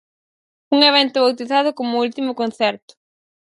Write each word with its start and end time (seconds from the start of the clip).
Un 0.71 0.79
evento 0.91 1.23
bautizado 1.25 1.69
como 1.77 1.93
'O 1.95 2.03
último 2.07 2.31
concerto'. 2.41 2.93